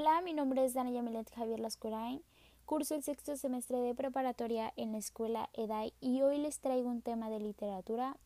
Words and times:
Hola, 0.00 0.20
mi 0.22 0.32
nombre 0.32 0.64
es 0.64 0.74
Dana 0.74 0.92
Yamilet 0.92 1.28
Javier 1.34 1.58
Lascurain. 1.58 2.22
Curso 2.66 2.94
el 2.94 3.02
sexto 3.02 3.34
semestre 3.34 3.80
de 3.80 3.96
preparatoria 3.96 4.72
en 4.76 4.92
la 4.92 4.98
escuela 4.98 5.50
EDAI 5.54 5.92
y 6.00 6.22
hoy 6.22 6.38
les 6.38 6.60
traigo 6.60 6.88
un 6.88 7.02
tema 7.02 7.30
de 7.30 7.40
literatura 7.40 8.16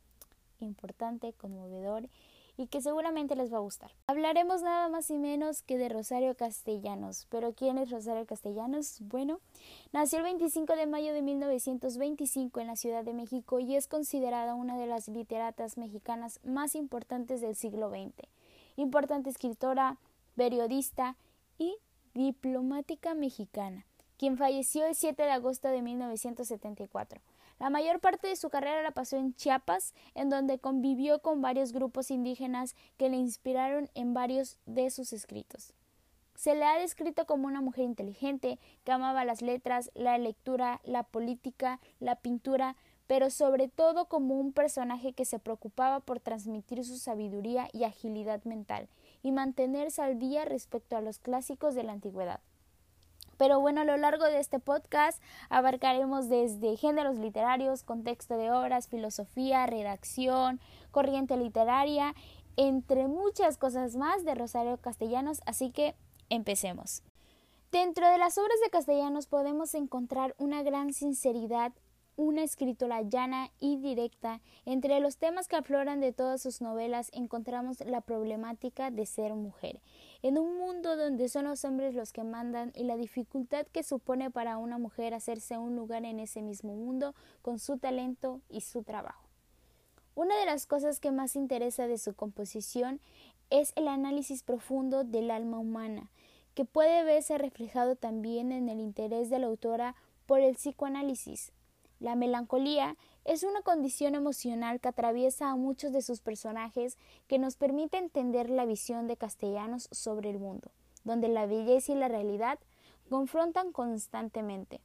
importante, 0.58 1.32
conmovedor 1.32 2.10
y 2.58 2.66
que 2.66 2.82
seguramente 2.82 3.36
les 3.36 3.50
va 3.50 3.56
a 3.56 3.60
gustar. 3.60 3.90
Hablaremos 4.06 4.60
nada 4.60 4.90
más 4.90 5.08
y 5.08 5.16
menos 5.16 5.62
que 5.62 5.78
de 5.78 5.88
Rosario 5.88 6.34
Castellanos. 6.34 7.26
¿Pero 7.30 7.54
quién 7.54 7.78
es 7.78 7.90
Rosario 7.90 8.26
Castellanos? 8.26 8.98
Bueno, 9.00 9.40
nació 9.94 10.18
el 10.18 10.24
25 10.24 10.76
de 10.76 10.86
mayo 10.86 11.14
de 11.14 11.22
1925 11.22 12.60
en 12.60 12.66
la 12.66 12.76
Ciudad 12.76 13.02
de 13.02 13.14
México 13.14 13.60
y 13.60 13.76
es 13.76 13.88
considerada 13.88 14.54
una 14.54 14.76
de 14.76 14.88
las 14.88 15.08
literatas 15.08 15.78
mexicanas 15.78 16.38
más 16.44 16.74
importantes 16.74 17.40
del 17.40 17.56
siglo 17.56 17.88
XX. 17.88 18.28
Importante 18.76 19.30
escritora, 19.30 19.96
periodista 20.36 21.16
y 21.58 21.76
diplomática 22.14 23.14
mexicana, 23.14 23.86
quien 24.18 24.36
falleció 24.36 24.86
el 24.86 24.94
7 24.94 25.22
de 25.22 25.30
agosto 25.30 25.68
de 25.68 25.82
1974. 25.82 27.20
La 27.58 27.70
mayor 27.70 28.00
parte 28.00 28.26
de 28.26 28.36
su 28.36 28.50
carrera 28.50 28.82
la 28.82 28.90
pasó 28.90 29.16
en 29.16 29.34
Chiapas, 29.34 29.94
en 30.14 30.30
donde 30.30 30.58
convivió 30.58 31.20
con 31.20 31.40
varios 31.40 31.72
grupos 31.72 32.10
indígenas 32.10 32.74
que 32.96 33.08
le 33.08 33.16
inspiraron 33.16 33.88
en 33.94 34.14
varios 34.14 34.58
de 34.66 34.90
sus 34.90 35.12
escritos. 35.12 35.72
Se 36.34 36.56
le 36.56 36.64
ha 36.64 36.78
descrito 36.78 37.24
como 37.24 37.46
una 37.46 37.60
mujer 37.60 37.84
inteligente, 37.84 38.58
que 38.82 38.90
amaba 38.90 39.24
las 39.24 39.42
letras, 39.42 39.92
la 39.94 40.18
lectura, 40.18 40.80
la 40.82 41.04
política, 41.04 41.78
la 42.00 42.16
pintura, 42.16 42.74
pero 43.06 43.30
sobre 43.30 43.68
todo 43.68 44.06
como 44.06 44.38
un 44.38 44.52
personaje 44.52 45.12
que 45.12 45.24
se 45.24 45.38
preocupaba 45.38 46.00
por 46.00 46.20
transmitir 46.20 46.84
su 46.84 46.98
sabiduría 46.98 47.68
y 47.72 47.84
agilidad 47.84 48.42
mental, 48.44 48.88
y 49.22 49.32
mantenerse 49.32 50.02
al 50.02 50.18
día 50.18 50.44
respecto 50.44 50.96
a 50.96 51.00
los 51.00 51.18
clásicos 51.18 51.74
de 51.74 51.84
la 51.84 51.92
antigüedad. 51.92 52.40
Pero 53.38 53.60
bueno, 53.60 53.80
a 53.80 53.84
lo 53.84 53.96
largo 53.96 54.24
de 54.24 54.38
este 54.38 54.60
podcast 54.60 55.20
abarcaremos 55.48 56.28
desde 56.28 56.76
géneros 56.76 57.16
literarios, 57.18 57.82
contexto 57.82 58.36
de 58.36 58.52
obras, 58.52 58.88
filosofía, 58.88 59.66
redacción, 59.66 60.60
corriente 60.90 61.36
literaria, 61.36 62.14
entre 62.56 63.08
muchas 63.08 63.56
cosas 63.56 63.96
más 63.96 64.24
de 64.24 64.34
Rosario 64.34 64.76
Castellanos, 64.76 65.40
así 65.46 65.70
que 65.70 65.94
empecemos. 66.28 67.02
Dentro 67.72 68.06
de 68.08 68.18
las 68.18 68.36
obras 68.36 68.60
de 68.62 68.70
Castellanos 68.70 69.26
podemos 69.26 69.74
encontrar 69.74 70.34
una 70.38 70.62
gran 70.62 70.92
sinceridad, 70.92 71.72
una 72.16 72.42
escritura 72.42 73.02
llana 73.02 73.50
y 73.60 73.76
directa. 73.76 74.40
Entre 74.64 75.00
los 75.00 75.16
temas 75.16 75.48
que 75.48 75.56
afloran 75.56 76.00
de 76.00 76.12
todas 76.12 76.42
sus 76.42 76.60
novelas 76.60 77.10
encontramos 77.12 77.80
la 77.80 78.00
problemática 78.00 78.90
de 78.90 79.06
ser 79.06 79.34
mujer 79.34 79.80
en 80.22 80.38
un 80.38 80.56
mundo 80.56 80.96
donde 80.96 81.28
son 81.28 81.46
los 81.46 81.64
hombres 81.64 81.94
los 81.94 82.12
que 82.12 82.22
mandan 82.22 82.72
y 82.76 82.84
la 82.84 82.96
dificultad 82.96 83.66
que 83.66 83.82
supone 83.82 84.30
para 84.30 84.56
una 84.56 84.78
mujer 84.78 85.14
hacerse 85.14 85.58
un 85.58 85.74
lugar 85.74 86.04
en 86.04 86.20
ese 86.20 86.42
mismo 86.42 86.74
mundo 86.74 87.14
con 87.42 87.58
su 87.58 87.76
talento 87.78 88.40
y 88.48 88.60
su 88.60 88.84
trabajo. 88.84 89.24
Una 90.14 90.38
de 90.38 90.46
las 90.46 90.66
cosas 90.66 91.00
que 91.00 91.10
más 91.10 91.34
interesa 91.34 91.88
de 91.88 91.98
su 91.98 92.14
composición 92.14 93.00
es 93.50 93.72
el 93.74 93.88
análisis 93.88 94.44
profundo 94.44 95.02
del 95.02 95.30
alma 95.30 95.58
humana, 95.58 96.08
que 96.54 96.64
puede 96.64 97.02
verse 97.02 97.36
reflejado 97.36 97.96
también 97.96 98.52
en 98.52 98.68
el 98.68 98.78
interés 98.78 99.28
de 99.28 99.40
la 99.40 99.46
autora 99.48 99.96
por 100.26 100.40
el 100.40 100.54
psicoanálisis. 100.54 101.52
La 102.02 102.16
melancolía 102.16 102.96
es 103.24 103.44
una 103.44 103.62
condición 103.62 104.16
emocional 104.16 104.80
que 104.80 104.88
atraviesa 104.88 105.50
a 105.50 105.54
muchos 105.54 105.92
de 105.92 106.02
sus 106.02 106.20
personajes 106.20 106.98
que 107.28 107.38
nos 107.38 107.54
permite 107.54 107.96
entender 107.96 108.50
la 108.50 108.64
visión 108.64 109.06
de 109.06 109.16
Castellanos 109.16 109.88
sobre 109.92 110.30
el 110.30 110.40
mundo, 110.40 110.72
donde 111.04 111.28
la 111.28 111.46
belleza 111.46 111.92
y 111.92 111.94
la 111.94 112.08
realidad 112.08 112.58
confrontan 113.08 113.70
constantemente. 113.70 114.80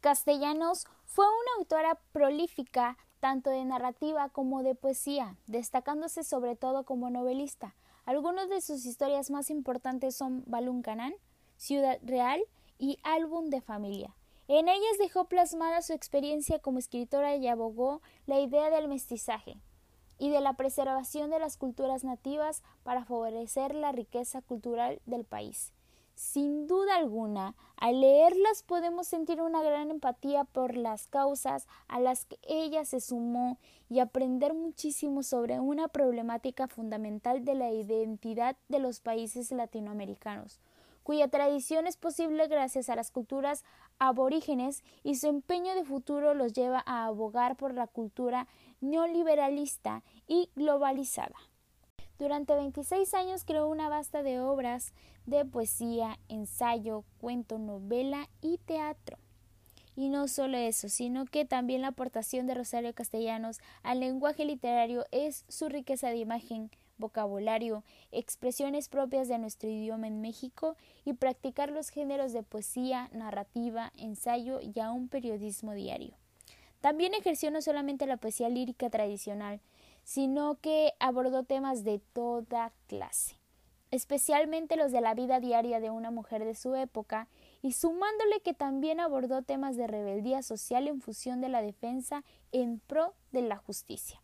Castellanos 0.00 0.86
fue 1.06 1.24
una 1.24 1.58
autora 1.58 1.98
prolífica 2.12 2.98
tanto 3.18 3.48
de 3.48 3.64
narrativa 3.64 4.28
como 4.28 4.62
de 4.62 4.74
poesía, 4.74 5.38
destacándose 5.46 6.22
sobre 6.22 6.54
todo 6.54 6.84
como 6.84 7.08
novelista. 7.08 7.74
Algunas 8.04 8.50
de 8.50 8.60
sus 8.60 8.84
historias 8.84 9.30
más 9.30 9.48
importantes 9.48 10.14
son 10.14 10.44
Balún 10.46 10.82
Canán, 10.82 11.14
Ciudad 11.56 11.98
Real 12.02 12.42
y 12.78 12.98
Álbum 13.04 13.48
de 13.48 13.62
Familia. 13.62 14.17
En 14.48 14.66
ellas 14.66 14.96
dejó 14.98 15.26
plasmada 15.26 15.82
su 15.82 15.92
experiencia 15.92 16.58
como 16.58 16.78
escritora 16.78 17.36
y 17.36 17.46
abogó 17.48 18.00
la 18.26 18.40
idea 18.40 18.70
del 18.70 18.88
mestizaje 18.88 19.58
y 20.18 20.30
de 20.30 20.40
la 20.40 20.54
preservación 20.54 21.28
de 21.28 21.38
las 21.38 21.58
culturas 21.58 22.02
nativas 22.02 22.62
para 22.82 23.04
favorecer 23.04 23.74
la 23.74 23.92
riqueza 23.92 24.40
cultural 24.40 25.02
del 25.04 25.24
país. 25.24 25.74
Sin 26.14 26.66
duda 26.66 26.96
alguna, 26.96 27.54
al 27.76 28.00
leerlas 28.00 28.62
podemos 28.62 29.06
sentir 29.06 29.40
una 29.40 29.62
gran 29.62 29.90
empatía 29.90 30.44
por 30.44 30.76
las 30.76 31.06
causas 31.06 31.68
a 31.86 32.00
las 32.00 32.24
que 32.24 32.38
ella 32.42 32.86
se 32.86 33.00
sumó 33.00 33.58
y 33.90 34.00
aprender 34.00 34.54
muchísimo 34.54 35.22
sobre 35.22 35.60
una 35.60 35.88
problemática 35.88 36.68
fundamental 36.68 37.44
de 37.44 37.54
la 37.54 37.70
identidad 37.70 38.56
de 38.68 38.80
los 38.80 38.98
países 38.98 39.52
latinoamericanos, 39.52 40.58
cuya 41.08 41.28
tradición 41.28 41.86
es 41.86 41.96
posible 41.96 42.48
gracias 42.48 42.90
a 42.90 42.94
las 42.94 43.10
culturas 43.10 43.64
aborígenes 43.98 44.84
y 45.02 45.14
su 45.14 45.28
empeño 45.28 45.74
de 45.74 45.82
futuro 45.82 46.34
los 46.34 46.52
lleva 46.52 46.82
a 46.84 47.06
abogar 47.06 47.56
por 47.56 47.72
la 47.72 47.86
cultura 47.86 48.46
neoliberalista 48.82 50.02
y 50.26 50.50
globalizada. 50.54 51.34
Durante 52.18 52.54
26 52.54 53.14
años 53.14 53.44
creó 53.46 53.68
una 53.68 53.88
vasta 53.88 54.22
de 54.22 54.38
obras 54.38 54.92
de 55.24 55.46
poesía, 55.46 56.18
ensayo, 56.28 57.04
cuento, 57.22 57.58
novela 57.58 58.28
y 58.42 58.58
teatro. 58.58 59.16
Y 59.96 60.10
no 60.10 60.28
solo 60.28 60.58
eso, 60.58 60.90
sino 60.90 61.24
que 61.24 61.46
también 61.46 61.80
la 61.80 61.88
aportación 61.88 62.46
de 62.46 62.52
Rosario 62.52 62.92
Castellanos 62.92 63.60
al 63.82 64.00
lenguaje 64.00 64.44
literario 64.44 65.06
es 65.10 65.46
su 65.48 65.70
riqueza 65.70 66.10
de 66.10 66.18
imagen, 66.18 66.70
vocabulario, 66.98 67.84
expresiones 68.12 68.88
propias 68.88 69.28
de 69.28 69.38
nuestro 69.38 69.68
idioma 69.68 70.06
en 70.06 70.20
México 70.20 70.76
y 71.04 71.14
practicar 71.14 71.70
los 71.70 71.88
géneros 71.88 72.32
de 72.32 72.42
poesía, 72.42 73.08
narrativa, 73.12 73.92
ensayo 73.96 74.60
y 74.60 74.78
aún 74.80 75.08
periodismo 75.08 75.72
diario. 75.72 76.14
También 76.80 77.14
ejerció 77.14 77.50
no 77.50 77.62
solamente 77.62 78.06
la 78.06 78.18
poesía 78.18 78.48
lírica 78.48 78.90
tradicional, 78.90 79.60
sino 80.04 80.56
que 80.60 80.94
abordó 81.00 81.42
temas 81.42 81.84
de 81.84 81.98
toda 82.12 82.72
clase, 82.86 83.36
especialmente 83.90 84.76
los 84.76 84.92
de 84.92 85.00
la 85.00 85.14
vida 85.14 85.40
diaria 85.40 85.80
de 85.80 85.90
una 85.90 86.10
mujer 86.10 86.44
de 86.44 86.54
su 86.54 86.74
época, 86.76 87.28
y 87.60 87.72
sumándole 87.72 88.40
que 88.40 88.54
también 88.54 89.00
abordó 89.00 89.42
temas 89.42 89.76
de 89.76 89.86
rebeldía 89.86 90.42
social 90.42 90.86
en 90.86 91.00
función 91.00 91.40
de 91.40 91.48
la 91.48 91.60
defensa 91.60 92.24
en 92.52 92.78
pro 92.78 93.14
de 93.32 93.42
la 93.42 93.56
justicia. 93.56 94.22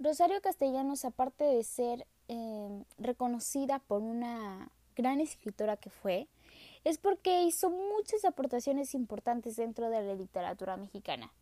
Rosario 0.00 0.40
Castellanos, 0.40 1.04
aparte 1.04 1.44
de 1.44 1.64
ser 1.64 2.06
em, 2.28 2.84
reconocida 2.98 3.80
por 3.80 4.00
una 4.00 4.70
gran 4.94 5.20
escritora 5.20 5.76
que 5.76 5.90
fue, 5.90 6.28
es 6.84 6.98
porque 6.98 7.42
hizo 7.42 7.70
muchas 7.70 8.24
aportaciones 8.24 8.94
importantes 8.94 9.56
dentro 9.56 9.90
de 9.90 10.02
la 10.02 10.14
literatura 10.14 10.76
mexicana. 10.76 11.32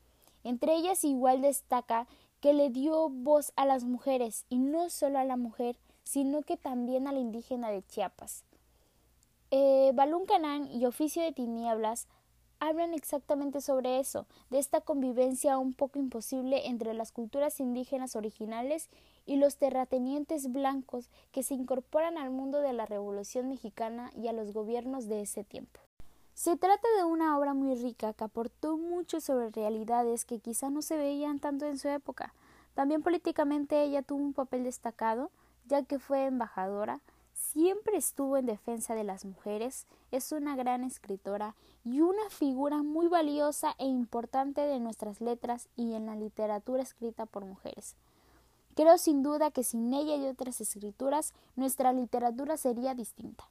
Entre 0.42 0.74
ellas 0.74 1.04
igual 1.04 1.42
destaca 1.42 2.06
que 2.40 2.54
le 2.54 2.70
dio 2.70 3.08
voz 3.10 3.52
a 3.56 3.66
las 3.66 3.84
mujeres, 3.84 4.46
y 4.48 4.58
no 4.58 4.88
solo 4.90 5.18
a 5.18 5.24
la 5.24 5.36
mujer, 5.36 5.76
sino 6.04 6.42
que 6.42 6.56
también 6.56 7.08
a 7.08 7.12
la 7.12 7.18
indígena 7.18 7.70
de 7.70 7.82
Chiapas. 7.82 8.44
Eh, 9.50 9.92
Balún 9.94 10.26
Canán 10.26 10.66
y 10.72 10.86
Oficio 10.86 11.22
de 11.22 11.32
Tinieblas 11.32 12.08
hablan 12.60 12.94
exactamente 12.94 13.60
sobre 13.60 13.98
eso, 13.98 14.26
de 14.50 14.58
esta 14.58 14.80
convivencia 14.80 15.58
un 15.58 15.74
poco 15.74 15.98
imposible 15.98 16.66
entre 16.66 16.94
las 16.94 17.12
culturas 17.12 17.60
indígenas 17.60 18.16
originales 18.16 18.88
y 19.26 19.36
los 19.36 19.56
terratenientes 19.56 20.50
blancos 20.52 21.10
que 21.32 21.42
se 21.42 21.54
incorporan 21.54 22.18
al 22.18 22.30
mundo 22.30 22.60
de 22.60 22.72
la 22.72 22.86
Revolución 22.86 23.48
mexicana 23.48 24.10
y 24.16 24.28
a 24.28 24.32
los 24.32 24.52
gobiernos 24.52 25.08
de 25.08 25.22
ese 25.22 25.44
tiempo. 25.44 25.80
Se 26.34 26.56
trata 26.56 26.86
de 26.98 27.04
una 27.04 27.38
obra 27.38 27.54
muy 27.54 27.76
rica 27.76 28.12
que 28.12 28.24
aportó 28.24 28.76
mucho 28.76 29.20
sobre 29.20 29.50
realidades 29.50 30.24
que 30.24 30.38
quizá 30.38 30.68
no 30.68 30.82
se 30.82 30.96
veían 30.96 31.38
tanto 31.38 31.64
en 31.64 31.78
su 31.78 31.88
época. 31.88 32.34
También 32.74 33.02
políticamente 33.02 33.82
ella 33.82 34.02
tuvo 34.02 34.22
un 34.22 34.34
papel 34.34 34.64
destacado, 34.64 35.30
ya 35.66 35.82
que 35.82 35.98
fue 35.98 36.26
embajadora, 36.26 37.00
siempre 37.36 37.96
estuvo 37.96 38.36
en 38.36 38.46
defensa 38.46 38.94
de 38.94 39.04
las 39.04 39.24
mujeres, 39.24 39.86
es 40.10 40.32
una 40.32 40.56
gran 40.56 40.84
escritora 40.84 41.54
y 41.84 42.00
una 42.00 42.28
figura 42.30 42.82
muy 42.82 43.06
valiosa 43.06 43.74
e 43.78 43.86
importante 43.86 44.62
de 44.62 44.80
nuestras 44.80 45.20
letras 45.20 45.68
y 45.76 45.94
en 45.94 46.06
la 46.06 46.16
literatura 46.16 46.82
escrita 46.82 47.26
por 47.26 47.44
mujeres. 47.44 47.94
Creo 48.74 48.98
sin 48.98 49.22
duda 49.22 49.50
que 49.50 49.62
sin 49.62 49.94
ella 49.94 50.16
y 50.16 50.26
otras 50.26 50.60
escrituras 50.60 51.32
nuestra 51.54 51.92
literatura 51.92 52.56
sería 52.56 52.94
distinta. 52.94 53.48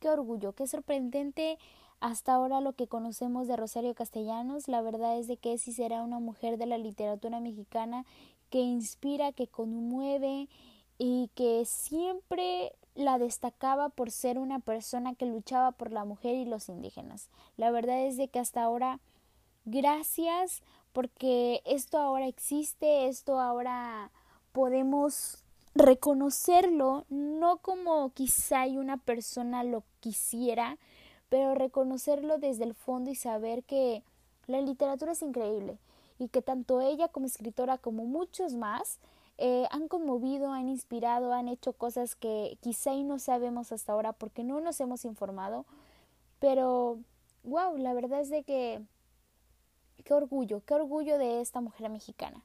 Qué 0.00 0.10
orgullo, 0.10 0.52
qué 0.52 0.66
sorprendente 0.66 1.58
hasta 2.00 2.34
ahora 2.34 2.60
lo 2.60 2.74
que 2.74 2.88
conocemos 2.88 3.48
de 3.48 3.56
Rosario 3.56 3.94
Castellanos. 3.94 4.68
La 4.68 4.82
verdad 4.82 5.18
es 5.18 5.28
de 5.28 5.38
que 5.38 5.56
sí 5.56 5.72
será 5.72 6.02
una 6.02 6.18
mujer 6.18 6.58
de 6.58 6.66
la 6.66 6.76
literatura 6.76 7.40
mexicana 7.40 8.04
que 8.50 8.60
inspira, 8.60 9.32
que 9.32 9.46
conmueve 9.46 10.48
y 10.98 11.30
que 11.34 11.64
siempre 11.64 12.72
la 12.94 13.18
destacaba 13.18 13.88
por 13.88 14.10
ser 14.10 14.38
una 14.38 14.60
persona 14.60 15.14
que 15.14 15.26
luchaba 15.26 15.72
por 15.72 15.90
la 15.90 16.04
mujer 16.04 16.34
y 16.36 16.44
los 16.44 16.68
indígenas. 16.68 17.28
La 17.56 17.70
verdad 17.70 18.00
es 18.06 18.16
de 18.16 18.28
que 18.28 18.38
hasta 18.38 18.62
ahora, 18.62 19.00
gracias 19.64 20.62
porque 20.92 21.60
esto 21.64 21.98
ahora 21.98 22.28
existe, 22.28 23.08
esto 23.08 23.40
ahora 23.40 24.12
podemos 24.52 25.44
reconocerlo, 25.74 27.04
no 27.08 27.56
como 27.56 28.10
quizá 28.10 28.66
una 28.66 28.96
persona 28.96 29.64
lo 29.64 29.82
quisiera, 29.98 30.78
pero 31.28 31.56
reconocerlo 31.56 32.38
desde 32.38 32.62
el 32.62 32.74
fondo 32.74 33.10
y 33.10 33.16
saber 33.16 33.64
que 33.64 34.04
la 34.46 34.60
literatura 34.60 35.12
es 35.12 35.22
increíble 35.22 35.78
y 36.18 36.28
que 36.28 36.42
tanto 36.42 36.80
ella 36.80 37.08
como 37.08 37.26
escritora 37.26 37.78
como 37.78 38.04
muchos 38.04 38.54
más 38.54 39.00
eh, 39.38 39.66
han 39.70 39.88
conmovido, 39.88 40.52
han 40.52 40.68
inspirado, 40.68 41.32
han 41.32 41.48
hecho 41.48 41.72
cosas 41.72 42.14
que 42.14 42.56
quizá 42.60 42.92
y 42.92 43.02
no 43.02 43.18
sabemos 43.18 43.72
hasta 43.72 43.92
ahora 43.92 44.12
porque 44.12 44.44
no 44.44 44.60
nos 44.60 44.80
hemos 44.80 45.04
informado, 45.04 45.64
pero 46.38 46.98
wow, 47.42 47.76
la 47.76 47.94
verdad 47.94 48.20
es 48.20 48.30
de 48.30 48.44
que 48.44 48.80
qué 50.04 50.14
orgullo, 50.14 50.62
qué 50.64 50.74
orgullo 50.74 51.18
de 51.18 51.40
esta 51.40 51.60
mujer 51.60 51.90
mexicana. 51.90 52.44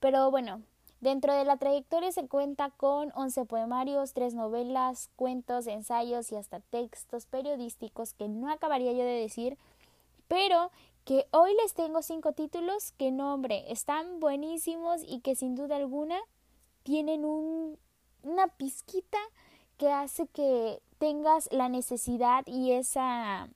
Pero 0.00 0.30
bueno, 0.30 0.62
dentro 1.00 1.32
de 1.32 1.44
la 1.44 1.56
trayectoria 1.56 2.12
se 2.12 2.28
cuenta 2.28 2.70
con 2.70 3.12
11 3.14 3.44
poemarios, 3.46 4.12
tres 4.12 4.34
novelas, 4.34 5.08
cuentos, 5.16 5.66
ensayos 5.66 6.30
y 6.32 6.36
hasta 6.36 6.60
textos 6.60 7.26
periodísticos 7.26 8.12
que 8.12 8.28
no 8.28 8.50
acabaría 8.50 8.92
yo 8.92 9.04
de 9.04 9.20
decir, 9.20 9.56
pero 10.28 10.70
que 11.06 11.28
hoy 11.30 11.54
les 11.62 11.72
tengo 11.72 12.02
cinco 12.02 12.32
títulos 12.32 12.90
que 12.98 13.12
nombre 13.12 13.64
están 13.70 14.18
buenísimos 14.18 15.02
y 15.06 15.20
que 15.20 15.36
sin 15.36 15.54
duda 15.54 15.76
alguna 15.76 16.18
tienen 16.82 17.24
un, 17.24 17.78
una 18.24 18.48
pizquita 18.48 19.18
que 19.78 19.92
hace 19.92 20.26
que 20.26 20.82
tengas 20.98 21.48
la 21.52 21.68
necesidad 21.68 22.42
y 22.44 22.72
esa 22.72 23.48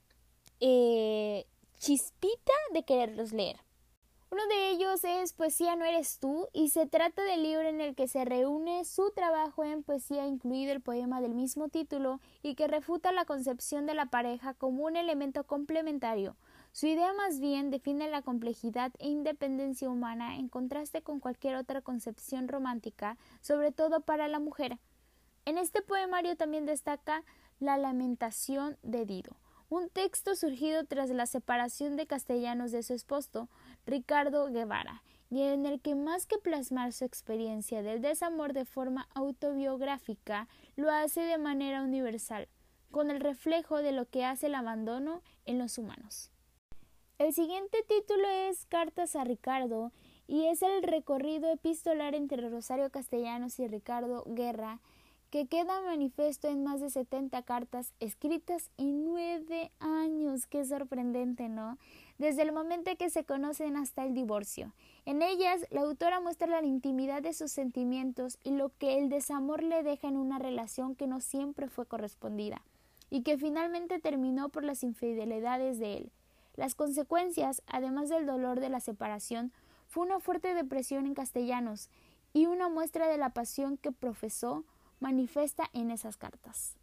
eh, 0.61 1.45
chispita 1.77 2.53
de 2.73 2.83
quererlos 2.83 3.33
leer. 3.33 3.59
Uno 4.29 4.47
de 4.47 4.69
ellos 4.69 5.03
es 5.03 5.33
Poesía 5.33 5.75
no 5.75 5.83
eres 5.83 6.19
tú 6.19 6.47
y 6.53 6.69
se 6.69 6.85
trata 6.85 7.21
del 7.21 7.43
libro 7.43 7.67
en 7.67 7.81
el 7.81 7.95
que 7.95 8.07
se 8.07 8.23
reúne 8.23 8.85
su 8.85 9.11
trabajo 9.11 9.65
en 9.65 9.83
poesía 9.83 10.25
incluido 10.25 10.71
el 10.71 10.79
poema 10.79 11.19
del 11.19 11.33
mismo 11.33 11.67
título 11.67 12.21
y 12.41 12.55
que 12.55 12.69
refuta 12.69 13.11
la 13.11 13.25
concepción 13.25 13.85
de 13.87 13.93
la 13.93 14.05
pareja 14.05 14.53
como 14.53 14.85
un 14.85 14.95
elemento 14.95 15.43
complementario, 15.43 16.37
su 16.73 16.87
idea 16.87 17.11
más 17.13 17.41
bien 17.41 17.69
define 17.69 18.09
la 18.09 18.21
complejidad 18.21 18.93
e 18.99 19.09
independencia 19.09 19.89
humana 19.89 20.37
en 20.37 20.47
contraste 20.47 21.01
con 21.01 21.19
cualquier 21.19 21.55
otra 21.55 21.81
concepción 21.81 22.47
romántica, 22.47 23.17
sobre 23.41 23.73
todo 23.73 23.99
para 23.99 24.29
la 24.29 24.39
mujer. 24.39 24.79
En 25.43 25.57
este 25.57 25.81
poemario 25.81 26.37
también 26.37 26.65
destaca 26.65 27.23
La 27.59 27.77
lamentación 27.77 28.77
de 28.83 29.05
Dido, 29.05 29.35
un 29.67 29.89
texto 29.89 30.33
surgido 30.35 30.85
tras 30.85 31.09
la 31.09 31.25
separación 31.25 31.97
de 31.97 32.07
Castellanos 32.07 32.71
de 32.71 32.83
su 32.83 32.93
esposo, 32.93 33.49
Ricardo 33.85 34.45
Guevara, 34.47 35.03
y 35.29 35.41
en 35.41 35.65
el 35.65 35.81
que 35.81 35.95
más 35.95 36.25
que 36.25 36.37
plasmar 36.37 36.93
su 36.93 37.03
experiencia 37.03 37.81
del 37.81 38.01
desamor 38.01 38.53
de 38.53 38.65
forma 38.65 39.09
autobiográfica, 39.13 40.47
lo 40.77 40.89
hace 40.89 41.21
de 41.21 41.37
manera 41.37 41.83
universal, 41.83 42.47
con 42.91 43.11
el 43.11 43.19
reflejo 43.19 43.77
de 43.81 43.91
lo 43.91 44.09
que 44.09 44.23
hace 44.23 44.47
el 44.47 44.55
abandono 44.55 45.21
en 45.45 45.57
los 45.57 45.77
humanos. 45.77 46.31
El 47.21 47.35
siguiente 47.35 47.77
título 47.87 48.27
es 48.27 48.65
Cartas 48.65 49.15
a 49.15 49.23
Ricardo 49.23 49.91
y 50.27 50.47
es 50.47 50.63
el 50.63 50.81
recorrido 50.81 51.51
epistolar 51.51 52.15
entre 52.15 52.49
Rosario 52.49 52.89
Castellanos 52.89 53.59
y 53.59 53.67
Ricardo 53.67 54.23
Guerra 54.25 54.79
que 55.29 55.45
queda 55.45 55.83
manifiesto 55.83 56.47
en 56.47 56.63
más 56.63 56.81
de 56.81 56.89
70 56.89 57.43
cartas 57.43 57.93
escritas 57.99 58.71
en 58.79 59.05
nueve 59.05 59.69
años. 59.79 60.47
Qué 60.47 60.65
sorprendente, 60.65 61.47
¿no? 61.47 61.77
Desde 62.17 62.41
el 62.41 62.53
momento 62.53 62.89
que 62.97 63.11
se 63.11 63.23
conocen 63.23 63.77
hasta 63.77 64.03
el 64.03 64.15
divorcio. 64.15 64.73
En 65.05 65.21
ellas, 65.21 65.61
la 65.69 65.81
autora 65.81 66.21
muestra 66.21 66.47
la 66.47 66.65
intimidad 66.65 67.21
de 67.21 67.33
sus 67.33 67.51
sentimientos 67.51 68.39
y 68.43 68.49
lo 68.49 68.71
que 68.79 68.97
el 68.97 69.09
desamor 69.09 69.61
le 69.61 69.83
deja 69.83 70.07
en 70.07 70.17
una 70.17 70.39
relación 70.39 70.95
que 70.95 71.05
no 71.05 71.21
siempre 71.21 71.67
fue 71.67 71.85
correspondida 71.85 72.63
y 73.11 73.21
que 73.21 73.37
finalmente 73.37 73.99
terminó 73.99 74.49
por 74.49 74.63
las 74.63 74.81
infidelidades 74.81 75.77
de 75.77 75.97
él. 75.97 76.11
Las 76.55 76.75
consecuencias, 76.75 77.61
además 77.67 78.09
del 78.09 78.25
dolor 78.25 78.59
de 78.59 78.69
la 78.69 78.79
separación, 78.79 79.51
fue 79.87 80.05
una 80.05 80.19
fuerte 80.19 80.53
depresión 80.53 81.05
en 81.05 81.13
castellanos 81.13 81.89
y 82.33 82.45
una 82.45 82.69
muestra 82.69 83.07
de 83.07 83.17
la 83.17 83.31
pasión 83.31 83.77
que 83.77 83.91
profesó 83.91 84.63
manifiesta 84.99 85.69
en 85.73 85.91
esas 85.91 86.17
cartas. 86.17 86.77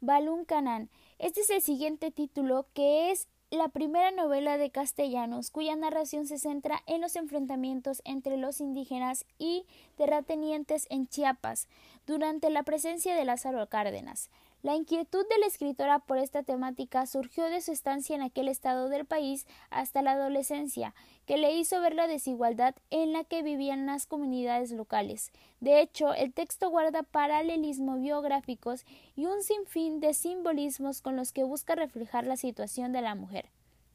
Balún 0.00 0.44
Canán. 0.44 0.90
Este 1.18 1.40
es 1.40 1.50
el 1.50 1.62
siguiente 1.62 2.10
título 2.10 2.66
que 2.74 3.10
es 3.10 3.28
la 3.50 3.68
primera 3.68 4.10
novela 4.10 4.58
de 4.58 4.70
Castellanos, 4.70 5.50
cuya 5.50 5.76
narración 5.76 6.26
se 6.26 6.38
centra 6.38 6.82
en 6.86 7.00
los 7.00 7.16
enfrentamientos 7.16 8.02
entre 8.04 8.36
los 8.36 8.60
indígenas 8.60 9.24
y 9.38 9.64
terratenientes 9.96 10.86
en 10.90 11.06
Chiapas 11.06 11.68
durante 12.06 12.50
la 12.50 12.64
presencia 12.64 13.14
de 13.14 13.24
Lázaro 13.24 13.66
Cárdenas. 13.68 14.28
La 14.64 14.74
inquietud 14.76 15.26
de 15.28 15.38
la 15.40 15.46
escritora 15.46 15.98
por 15.98 16.16
esta 16.16 16.42
temática 16.42 17.04
surgió 17.04 17.44
de 17.44 17.60
su 17.60 17.70
estancia 17.70 18.16
en 18.16 18.22
aquel 18.22 18.48
estado 18.48 18.88
del 18.88 19.04
país 19.04 19.46
hasta 19.68 20.00
la 20.00 20.12
adolescencia, 20.12 20.94
que 21.26 21.36
le 21.36 21.52
hizo 21.52 21.82
ver 21.82 21.94
la 21.94 22.06
desigualdad 22.06 22.74
en 22.88 23.12
la 23.12 23.24
que 23.24 23.42
vivían 23.42 23.84
las 23.84 24.06
comunidades 24.06 24.72
locales. 24.72 25.32
De 25.60 25.82
hecho, 25.82 26.14
el 26.14 26.32
texto 26.32 26.70
guarda 26.70 27.02
paralelismos 27.02 28.00
biográficos 28.00 28.86
y 29.14 29.26
un 29.26 29.42
sinfín 29.42 30.00
de 30.00 30.14
simbolismos 30.14 31.02
con 31.02 31.14
los 31.14 31.32
que 31.32 31.44
busca 31.44 31.74
reflejar 31.74 32.24
la 32.24 32.38
situación 32.38 32.92
de 32.92 33.02
la 33.02 33.14
mujer. 33.14 33.50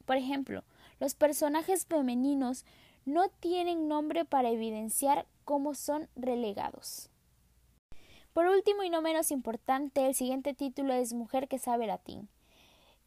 Por 0.06 0.18
ejemplo, 0.18 0.62
los 1.00 1.16
personajes 1.16 1.84
femeninos 1.84 2.64
no 3.04 3.28
tienen 3.40 3.88
nombre 3.88 4.24
para 4.24 4.50
evidenciar 4.50 5.26
cómo 5.44 5.74
son 5.74 6.08
relegados. 6.14 7.09
Por 8.32 8.46
último 8.46 8.84
y 8.84 8.90
no 8.90 9.02
menos 9.02 9.32
importante, 9.32 10.06
el 10.06 10.14
siguiente 10.14 10.54
título 10.54 10.92
es 10.94 11.12
Mujer 11.12 11.48
que 11.48 11.58
sabe 11.58 11.86
latín. 11.86 12.28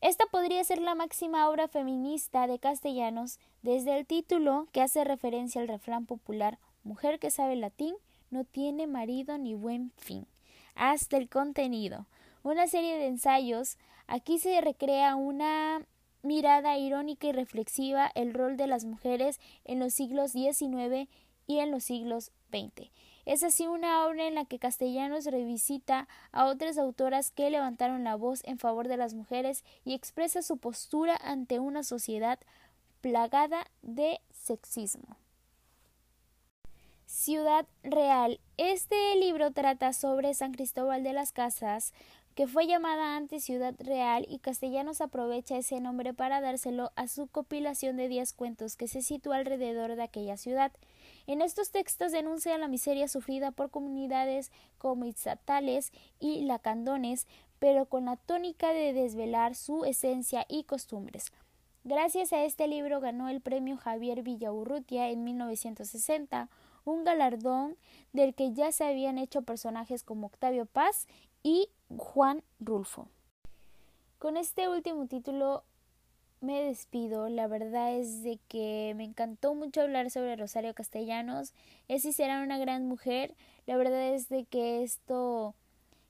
Esta 0.02 0.26
podría 0.26 0.62
ser 0.66 0.82
la 0.82 0.96
máxima 0.96 1.50
obra 1.50 1.70
feminista 1.70 2.46
de 2.46 2.60
Castellanos, 2.60 3.40
desde 3.62 3.98
el 3.98 4.06
título 4.06 4.68
que 4.74 4.82
hace 4.82 5.06
referencia 5.06 5.62
al 5.62 5.70
refrán 5.70 6.06
popular 6.06 6.60
Mujer 6.84 7.20
que 7.20 7.32
sabe 7.32 7.56
latín 7.56 7.96
no 8.30 8.44
tiene 8.44 8.86
marido 8.86 9.38
ni 9.38 9.54
buen 9.54 9.92
fin, 9.96 10.28
hasta 10.76 11.16
el 11.16 11.30
contenido. 11.30 12.06
Una 12.44 12.68
serie 12.68 12.98
de 12.98 13.08
ensayos, 13.08 13.78
aquí 14.08 14.40
se 14.40 14.60
recrea 14.60 15.16
una 15.16 15.86
mirada 16.22 16.78
irónica 16.78 17.28
y 17.28 17.32
reflexiva 17.32 18.12
el 18.16 18.34
rol 18.34 18.58
de 18.58 18.68
las 18.68 18.84
mujeres 18.84 19.40
en 19.64 19.80
los 19.80 19.94
siglos 19.94 20.34
XIX 20.34 21.08
y 21.48 21.60
en 21.60 21.72
los 21.72 21.86
siglos 21.86 22.34
XX. 22.52 22.90
Es 23.26 23.44
así 23.44 23.68
una 23.68 24.06
obra 24.06 24.28
en 24.28 24.36
la 24.36 24.46
que 24.46 24.60
Castellanos 24.60 25.26
revisita 25.26 26.08
a 26.32 26.46
otras 26.46 26.78
autoras 26.78 27.32
que 27.32 27.50
levantaron 27.50 28.04
la 28.04 28.16
voz 28.16 28.42
en 28.44 28.60
favor 28.60 28.88
de 28.88 28.98
las 28.98 29.14
mujeres 29.14 29.64
y 29.86 29.94
expresa 29.94 30.42
su 30.42 30.58
postura 30.58 31.16
ante 31.16 31.60
una 31.60 31.84
sociedad 31.84 32.40
plagada 33.02 33.66
de 33.82 34.20
sexismo. 34.34 35.18
Ciudad 37.06 37.68
Real. 37.84 38.40
Este 38.58 39.16
libro 39.16 39.52
trata 39.52 39.94
sobre 39.94 40.34
San 40.34 40.52
Cristóbal 40.52 41.04
de 41.04 41.14
las 41.14 41.32
Casas, 41.32 41.94
que 42.34 42.48
fue 42.48 42.66
llamada 42.66 43.16
antes 43.16 43.44
Ciudad 43.44 43.76
Real 43.78 44.26
y 44.28 44.40
Castellanos 44.40 45.00
aprovecha 45.00 45.58
ese 45.58 45.80
nombre 45.80 46.14
para 46.14 46.42
dárselo 46.42 46.92
a 46.96 47.08
su 47.08 47.28
compilación 47.28 47.98
de 47.98 48.08
diez 48.08 48.34
cuentos 48.34 48.76
que 48.76 48.88
se 48.88 49.02
sitúa 49.02 49.36
alrededor 49.38 49.96
de 49.96 50.04
aquella 50.04 50.38
ciudad. 50.38 50.72
En 51.26 51.42
estos 51.42 51.72
textos 51.72 52.12
denuncia 52.12 52.58
la 52.58 52.68
miseria 52.68 53.08
sufrida 53.08 53.52
por 53.52 53.70
comunidades 53.70 54.52
como 54.78 55.06
Itzatales 55.06 55.92
y 56.20 56.42
Lacandones, 56.42 57.28
pero 57.60 57.86
con 57.86 58.06
la 58.06 58.18
tónica 58.18 58.74
de 58.74 58.92
desvelar 58.92 59.56
su 59.56 59.86
esencia 59.86 60.46
y 60.50 60.66
costumbres. 60.66 61.32
Gracias 61.86 62.34
a 62.34 62.44
este 62.44 62.68
libro 62.68 63.00
ganó 63.00 63.30
el 63.30 63.42
premio 63.42 63.78
Javier 63.78 64.22
Villaurrutia 64.22 65.10
en 65.10 65.24
1960, 65.24 66.50
un 66.86 67.04
galardón 67.04 67.78
del 68.12 68.36
que 68.36 68.54
ya 68.54 68.72
se 68.72 68.86
habían 68.86 69.18
hecho 69.18 69.42
personajes 69.42 70.04
como 70.04 70.28
Octavio 70.28 70.66
Paz 70.66 71.08
y 71.42 71.70
Juan 71.98 72.44
Rulfo. 72.60 73.08
Con 74.18 74.38
este 74.38 74.70
último 74.70 75.08
título 75.08 75.64
me 76.44 76.62
despido. 76.62 77.30
La 77.30 77.48
verdad 77.48 77.96
es 77.96 78.22
de 78.24 78.40
que 78.48 78.94
me 78.96 79.04
encantó 79.04 79.56
mucho 79.56 79.82
hablar 79.82 80.12
sobre 80.12 80.36
Rosario 80.36 80.74
Castellanos. 80.76 81.54
Es 81.88 82.06
y 82.06 82.14
será 82.14 82.44
una 82.44 82.58
gran 82.58 82.86
mujer. 82.86 83.36
La 83.66 83.78
verdad 83.78 84.14
es 84.14 84.30
de 84.30 84.46
que 84.46 84.84
esto 84.84 85.56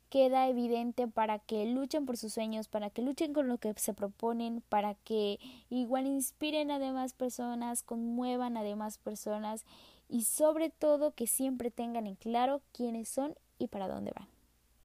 queda 0.09 0.47
evidente 0.47 1.07
para 1.07 1.39
que 1.39 1.65
luchen 1.65 2.05
por 2.05 2.17
sus 2.17 2.33
sueños, 2.33 2.67
para 2.67 2.89
que 2.89 3.01
luchen 3.01 3.33
con 3.33 3.47
lo 3.47 3.57
que 3.57 3.73
se 3.77 3.93
proponen, 3.93 4.61
para 4.69 4.93
que 4.93 5.39
igual 5.69 6.05
inspiren 6.05 6.69
a 6.69 6.77
demás 6.79 7.13
personas, 7.13 7.81
conmuevan 7.81 8.57
a 8.57 8.63
demás 8.63 8.99
personas 8.99 9.65
y 10.09 10.25
sobre 10.25 10.69
todo 10.69 11.15
que 11.15 11.25
siempre 11.25 11.71
tengan 11.71 12.05
en 12.05 12.15
claro 12.15 12.61
quiénes 12.73 13.09
son 13.09 13.35
y 13.57 13.67
para 13.67 13.87
dónde 13.87 14.11
van. 14.15 14.32